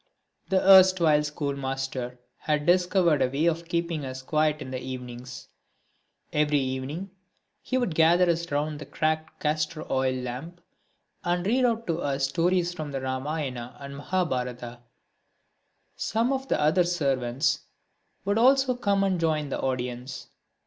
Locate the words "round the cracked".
8.51-9.39